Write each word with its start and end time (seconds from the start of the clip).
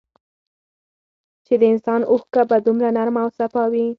چي 1.45 1.53
د 1.61 1.63
انسان 1.73 2.01
اوښکه 2.11 2.41
به 2.49 2.57
دومره 2.65 2.89
نرمه 2.97 3.21
او 3.23 3.29
سپا 3.37 3.63
وې 3.71 3.85